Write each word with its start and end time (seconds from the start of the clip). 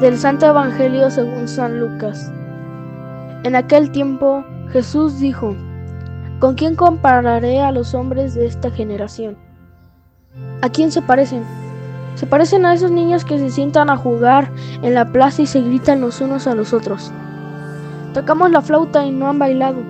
Del 0.00 0.16
Santo 0.16 0.46
Evangelio 0.46 1.10
según 1.10 1.46
San 1.46 1.78
Lucas. 1.78 2.32
En 3.42 3.54
aquel 3.54 3.90
tiempo 3.90 4.42
Jesús 4.72 5.20
dijo, 5.20 5.54
¿Con 6.38 6.54
quién 6.54 6.74
compararé 6.74 7.60
a 7.60 7.70
los 7.70 7.92
hombres 7.92 8.32
de 8.32 8.46
esta 8.46 8.70
generación? 8.70 9.36
¿A 10.62 10.70
quién 10.70 10.90
se 10.90 11.02
parecen? 11.02 11.42
Se 12.14 12.26
parecen 12.26 12.64
a 12.64 12.72
esos 12.72 12.90
niños 12.90 13.26
que 13.26 13.38
se 13.38 13.50
sientan 13.50 13.90
a 13.90 13.98
jugar 13.98 14.50
en 14.80 14.94
la 14.94 15.12
plaza 15.12 15.42
y 15.42 15.46
se 15.46 15.60
gritan 15.60 16.00
los 16.00 16.22
unos 16.22 16.46
a 16.46 16.54
los 16.54 16.72
otros. 16.72 17.12
Tocamos 18.14 18.50
la 18.50 18.62
flauta 18.62 19.04
y 19.04 19.10
no 19.10 19.28
han 19.28 19.38
bailado. 19.38 19.82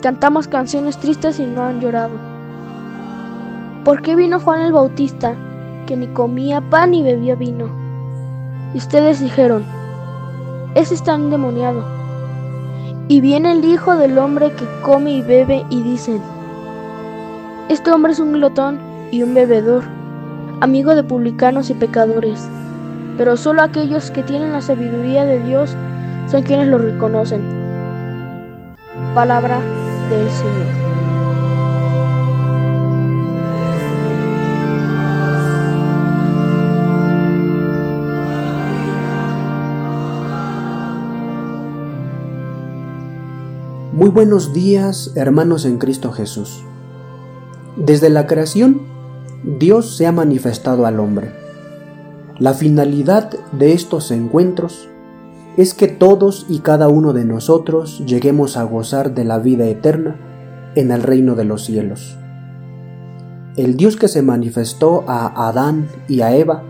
Cantamos 0.00 0.48
canciones 0.48 0.96
tristes 0.96 1.38
y 1.38 1.44
no 1.44 1.62
han 1.62 1.78
llorado. 1.78 2.14
¿Por 3.84 4.00
qué 4.00 4.16
vino 4.16 4.40
Juan 4.40 4.62
el 4.62 4.72
Bautista, 4.72 5.34
que 5.86 5.94
ni 5.94 6.06
comía 6.06 6.62
pan 6.62 6.92
ni 6.92 7.02
bebía 7.02 7.34
vino? 7.34 7.81
Y 8.74 8.78
ustedes 8.78 9.20
dijeron, 9.20 9.64
ese 10.74 10.94
está 10.94 11.14
endemoniado. 11.14 11.84
Y 13.08 13.20
viene 13.20 13.52
el 13.52 13.64
Hijo 13.64 13.96
del 13.96 14.16
Hombre 14.18 14.52
que 14.52 14.64
come 14.82 15.12
y 15.12 15.22
bebe 15.22 15.64
y 15.68 15.82
dicen, 15.82 16.20
este 17.68 17.90
hombre 17.90 18.12
es 18.12 18.20
un 18.20 18.32
glotón 18.32 18.78
y 19.10 19.22
un 19.22 19.34
bebedor, 19.34 19.84
amigo 20.60 20.94
de 20.94 21.02
publicanos 21.02 21.70
y 21.70 21.74
pecadores. 21.74 22.48
Pero 23.18 23.36
solo 23.36 23.62
aquellos 23.62 24.10
que 24.10 24.22
tienen 24.22 24.52
la 24.52 24.62
sabiduría 24.62 25.24
de 25.24 25.42
Dios 25.42 25.76
son 26.30 26.42
quienes 26.42 26.68
lo 26.68 26.78
reconocen. 26.78 27.42
Palabra 29.14 29.60
del 30.10 30.30
Señor. 30.30 30.91
Muy 44.02 44.10
buenos 44.10 44.52
días, 44.52 45.12
hermanos 45.14 45.64
en 45.64 45.78
Cristo 45.78 46.10
Jesús. 46.10 46.64
Desde 47.76 48.10
la 48.10 48.26
creación, 48.26 48.80
Dios 49.60 49.96
se 49.96 50.08
ha 50.08 50.10
manifestado 50.10 50.86
al 50.86 50.98
hombre. 50.98 51.30
La 52.36 52.52
finalidad 52.52 53.30
de 53.52 53.74
estos 53.74 54.10
encuentros 54.10 54.88
es 55.56 55.72
que 55.72 55.86
todos 55.86 56.46
y 56.48 56.58
cada 56.58 56.88
uno 56.88 57.12
de 57.12 57.24
nosotros 57.24 58.04
lleguemos 58.04 58.56
a 58.56 58.64
gozar 58.64 59.14
de 59.14 59.22
la 59.22 59.38
vida 59.38 59.66
eterna 59.66 60.16
en 60.74 60.90
el 60.90 61.04
reino 61.04 61.36
de 61.36 61.44
los 61.44 61.64
cielos. 61.64 62.16
El 63.56 63.76
Dios 63.76 63.94
que 63.94 64.08
se 64.08 64.22
manifestó 64.22 65.04
a 65.06 65.46
Adán 65.46 65.86
y 66.08 66.22
a 66.22 66.34
Eva 66.34 66.64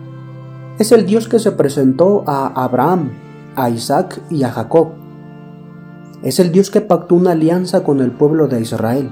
es 0.78 0.92
el 0.92 1.06
Dios 1.06 1.28
que 1.28 1.38
se 1.38 1.52
presentó 1.52 2.24
a 2.26 2.48
Abraham, 2.62 3.12
a 3.56 3.70
Isaac 3.70 4.20
y 4.28 4.42
a 4.42 4.50
Jacob 4.50 5.01
es 6.22 6.38
el 6.38 6.52
Dios 6.52 6.70
que 6.70 6.80
pactó 6.80 7.16
una 7.16 7.32
alianza 7.32 7.82
con 7.82 8.00
el 8.00 8.12
pueblo 8.12 8.46
de 8.46 8.60
Israel. 8.60 9.10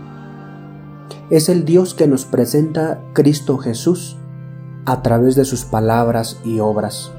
Es 1.28 1.48
el 1.48 1.64
Dios 1.64 1.94
que 1.94 2.06
nos 2.06 2.24
presenta 2.24 3.00
Cristo 3.14 3.58
Jesús 3.58 4.16
a 4.86 5.02
través 5.02 5.34
de 5.34 5.44
sus 5.44 5.64
palabras 5.64 6.40
y 6.44 6.60
obras. 6.60 7.10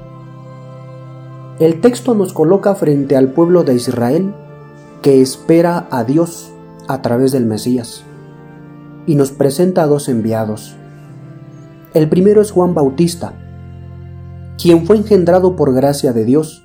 El 1.58 1.80
texto 1.80 2.14
nos 2.14 2.32
coloca 2.32 2.74
frente 2.74 3.16
al 3.16 3.32
pueblo 3.32 3.64
de 3.64 3.74
Israel 3.74 4.34
que 5.02 5.20
espera 5.20 5.86
a 5.90 6.04
Dios 6.04 6.50
a 6.88 7.02
través 7.02 7.32
del 7.32 7.44
Mesías 7.44 8.02
y 9.06 9.14
nos 9.14 9.30
presenta 9.30 9.82
a 9.82 9.86
dos 9.86 10.08
enviados. 10.08 10.74
El 11.92 12.08
primero 12.08 12.40
es 12.40 12.50
Juan 12.50 12.72
Bautista, 12.72 13.34
quien 14.60 14.86
fue 14.86 14.96
engendrado 14.96 15.54
por 15.54 15.74
gracia 15.74 16.14
de 16.14 16.24
Dios 16.24 16.64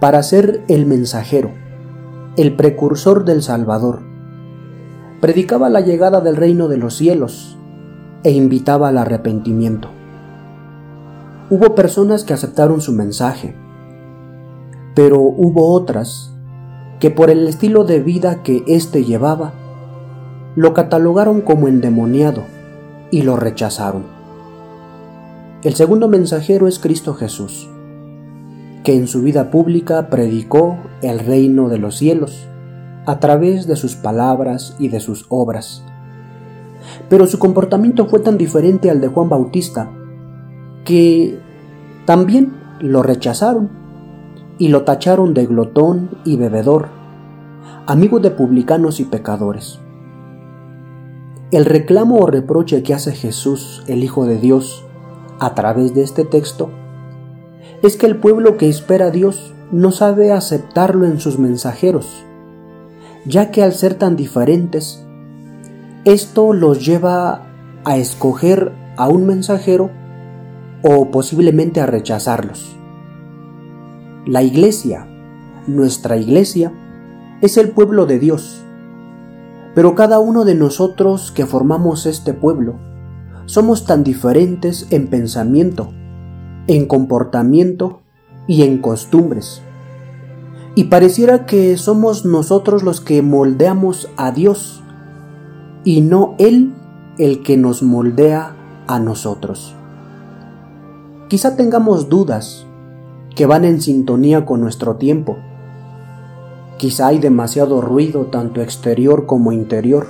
para 0.00 0.22
ser 0.24 0.64
el 0.66 0.86
mensajero 0.86 1.62
el 2.38 2.56
precursor 2.56 3.26
del 3.26 3.42
Salvador. 3.42 4.00
Predicaba 5.20 5.68
la 5.68 5.82
llegada 5.82 6.22
del 6.22 6.36
reino 6.36 6.66
de 6.68 6.78
los 6.78 6.94
cielos 6.96 7.58
e 8.24 8.30
invitaba 8.30 8.88
al 8.88 8.96
arrepentimiento. 8.96 9.88
Hubo 11.50 11.74
personas 11.74 12.24
que 12.24 12.32
aceptaron 12.32 12.80
su 12.80 12.92
mensaje, 12.92 13.54
pero 14.94 15.20
hubo 15.20 15.72
otras 15.72 16.32
que 17.00 17.10
por 17.10 17.28
el 17.28 17.46
estilo 17.46 17.84
de 17.84 18.00
vida 18.00 18.42
que 18.42 18.64
éste 18.66 19.04
llevaba, 19.04 19.52
lo 20.56 20.72
catalogaron 20.72 21.42
como 21.42 21.68
endemoniado 21.68 22.44
y 23.10 23.22
lo 23.22 23.36
rechazaron. 23.36 24.04
El 25.62 25.74
segundo 25.74 26.08
mensajero 26.08 26.66
es 26.66 26.78
Cristo 26.78 27.12
Jesús 27.12 27.68
que 28.84 28.96
en 28.96 29.06
su 29.06 29.22
vida 29.22 29.50
pública 29.50 30.08
predicó 30.08 30.78
el 31.02 31.18
reino 31.20 31.68
de 31.68 31.78
los 31.78 31.96
cielos 31.96 32.46
a 33.06 33.20
través 33.20 33.66
de 33.66 33.76
sus 33.76 33.94
palabras 33.96 34.76
y 34.78 34.88
de 34.88 35.00
sus 35.00 35.26
obras. 35.28 35.84
Pero 37.08 37.26
su 37.26 37.38
comportamiento 37.38 38.06
fue 38.06 38.20
tan 38.20 38.38
diferente 38.38 38.90
al 38.90 39.00
de 39.00 39.08
Juan 39.08 39.28
Bautista 39.28 39.90
que 40.84 41.38
también 42.06 42.52
lo 42.80 43.02
rechazaron 43.02 43.70
y 44.58 44.68
lo 44.68 44.82
tacharon 44.82 45.34
de 45.34 45.46
glotón 45.46 46.10
y 46.24 46.36
bebedor, 46.36 46.88
amigo 47.86 48.18
de 48.20 48.30
publicanos 48.30 49.00
y 49.00 49.04
pecadores. 49.04 49.78
El 51.50 51.64
reclamo 51.64 52.16
o 52.16 52.26
reproche 52.26 52.82
que 52.82 52.94
hace 52.94 53.12
Jesús, 53.12 53.84
el 53.86 54.02
Hijo 54.02 54.24
de 54.24 54.38
Dios, 54.38 54.84
a 55.38 55.54
través 55.54 55.94
de 55.94 56.02
este 56.02 56.24
texto, 56.24 56.70
es 57.82 57.96
que 57.96 58.06
el 58.06 58.16
pueblo 58.16 58.56
que 58.56 58.68
espera 58.68 59.06
a 59.06 59.10
Dios 59.10 59.54
no 59.72 59.90
sabe 59.90 60.32
aceptarlo 60.32 61.06
en 61.06 61.18
sus 61.18 61.38
mensajeros, 61.38 62.24
ya 63.24 63.50
que 63.50 63.62
al 63.62 63.72
ser 63.72 63.94
tan 63.94 64.16
diferentes, 64.16 65.04
esto 66.04 66.52
los 66.52 66.84
lleva 66.84 67.46
a 67.84 67.96
escoger 67.96 68.72
a 68.96 69.08
un 69.08 69.26
mensajero 69.26 69.90
o 70.82 71.10
posiblemente 71.10 71.80
a 71.80 71.86
rechazarlos. 71.86 72.76
La 74.26 74.42
iglesia, 74.42 75.06
nuestra 75.66 76.16
iglesia, 76.16 76.72
es 77.40 77.56
el 77.56 77.70
pueblo 77.70 78.06
de 78.06 78.18
Dios, 78.20 78.62
pero 79.74 79.94
cada 79.94 80.20
uno 80.20 80.44
de 80.44 80.54
nosotros 80.54 81.32
que 81.32 81.46
formamos 81.46 82.06
este 82.06 82.34
pueblo 82.34 82.78
somos 83.46 83.86
tan 83.86 84.04
diferentes 84.04 84.86
en 84.90 85.08
pensamiento, 85.08 85.92
en 86.66 86.86
comportamiento 86.86 88.00
y 88.46 88.62
en 88.62 88.78
costumbres. 88.78 89.62
Y 90.74 90.84
pareciera 90.84 91.44
que 91.44 91.76
somos 91.76 92.24
nosotros 92.24 92.82
los 92.82 93.00
que 93.00 93.22
moldeamos 93.22 94.08
a 94.16 94.32
Dios 94.32 94.82
y 95.84 96.00
no 96.00 96.34
Él 96.38 96.72
el 97.18 97.42
que 97.42 97.56
nos 97.56 97.82
moldea 97.82 98.56
a 98.86 98.98
nosotros. 98.98 99.74
Quizá 101.28 101.56
tengamos 101.56 102.08
dudas 102.08 102.66
que 103.34 103.46
van 103.46 103.64
en 103.64 103.80
sintonía 103.80 104.44
con 104.44 104.60
nuestro 104.60 104.96
tiempo. 104.96 105.36
Quizá 106.78 107.08
hay 107.08 107.18
demasiado 107.18 107.80
ruido 107.80 108.26
tanto 108.26 108.60
exterior 108.60 109.26
como 109.26 109.52
interior. 109.52 110.08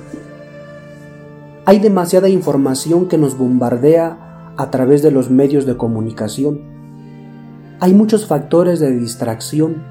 Hay 1.64 1.78
demasiada 1.78 2.28
información 2.28 3.08
que 3.08 3.18
nos 3.18 3.36
bombardea 3.36 4.31
a 4.56 4.70
través 4.70 5.02
de 5.02 5.10
los 5.10 5.30
medios 5.30 5.66
de 5.66 5.76
comunicación. 5.76 6.60
Hay 7.80 7.94
muchos 7.94 8.26
factores 8.26 8.80
de 8.80 8.90
distracción 8.92 9.82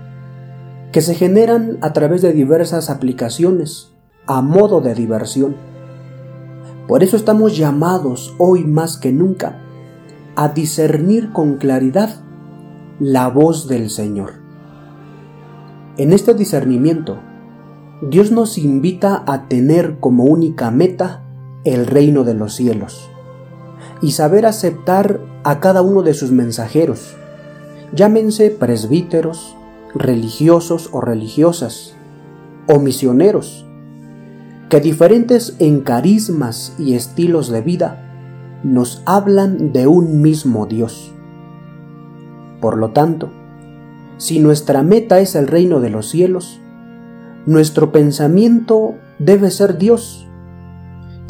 que 0.91 1.01
se 1.01 1.15
generan 1.15 1.77
a 1.81 1.93
través 1.93 2.21
de 2.21 2.33
diversas 2.33 2.89
aplicaciones 2.89 3.93
a 4.27 4.41
modo 4.41 4.81
de 4.81 4.93
diversión. 4.93 5.55
Por 6.87 7.03
eso 7.03 7.15
estamos 7.15 7.57
llamados 7.57 8.35
hoy 8.37 8.63
más 8.65 8.97
que 8.97 9.11
nunca 9.11 9.61
a 10.35 10.49
discernir 10.49 11.31
con 11.31 11.57
claridad 11.57 12.21
la 12.99 13.27
voz 13.29 13.67
del 13.67 13.89
Señor. 13.89 14.33
En 15.97 16.13
este 16.13 16.33
discernimiento, 16.33 17.19
Dios 18.01 18.31
nos 18.31 18.57
invita 18.57 19.23
a 19.27 19.47
tener 19.47 19.99
como 19.99 20.23
única 20.25 20.71
meta 20.71 21.23
el 21.63 21.85
reino 21.85 22.23
de 22.23 22.33
los 22.33 22.53
cielos 22.53 23.11
y 24.01 24.11
saber 24.11 24.45
aceptar 24.45 25.21
a 25.43 25.59
cada 25.59 25.81
uno 25.81 26.01
de 26.01 26.13
sus 26.13 26.31
mensajeros, 26.31 27.15
llámense 27.93 28.49
presbíteros, 28.49 29.55
religiosos 29.93 30.89
o 30.91 31.01
religiosas, 31.01 31.95
o 32.67 32.79
misioneros, 32.79 33.65
que 34.69 34.79
diferentes 34.79 35.55
en 35.59 35.81
carismas 35.81 36.73
y 36.79 36.93
estilos 36.93 37.49
de 37.49 37.61
vida 37.61 38.07
nos 38.63 39.01
hablan 39.05 39.73
de 39.73 39.87
un 39.87 40.21
mismo 40.21 40.65
Dios. 40.65 41.11
Por 42.61 42.77
lo 42.77 42.91
tanto, 42.91 43.29
si 44.17 44.39
nuestra 44.39 44.83
meta 44.83 45.19
es 45.19 45.35
el 45.35 45.47
reino 45.47 45.79
de 45.79 45.89
los 45.89 46.09
cielos, 46.09 46.59
nuestro 47.45 47.91
pensamiento 47.91 48.95
debe 49.19 49.49
ser 49.49 49.77
Dios 49.77 50.27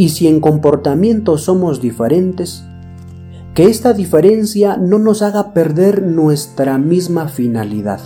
y 0.01 0.09
si 0.09 0.27
en 0.27 0.39
comportamiento 0.39 1.38
somos 1.38 1.80
diferentes, 1.80 2.63
que 3.53 3.65
esta 3.65 3.94
diferencia 3.94 4.75
no 4.75 4.98
nos 4.98 5.21
haga 5.21 5.53
perder 5.53 6.01
nuestra 6.01 6.80
misma 6.80 7.27
finalidad. 7.27 8.00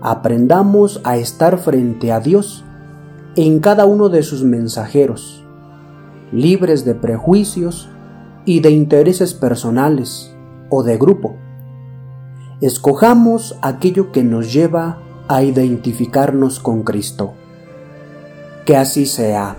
Aprendamos 0.00 1.02
a 1.04 1.18
estar 1.18 1.58
frente 1.58 2.12
a 2.12 2.20
Dios 2.20 2.64
en 3.36 3.60
cada 3.60 3.84
uno 3.84 4.08
de 4.08 4.22
sus 4.22 4.42
mensajeros, 4.42 5.44
libres 6.32 6.86
de 6.86 6.94
prejuicios 6.94 7.90
y 8.46 8.60
de 8.60 8.70
intereses 8.70 9.34
personales 9.34 10.34
o 10.70 10.82
de 10.82 10.96
grupo. 10.96 11.36
Escojamos 12.62 13.58
aquello 13.60 14.12
que 14.12 14.24
nos 14.24 14.50
lleva 14.50 14.96
a 15.28 15.42
identificarnos 15.42 16.58
con 16.58 16.84
Cristo. 16.84 17.34
Que 18.64 18.78
así 18.78 19.04
sea. 19.04 19.58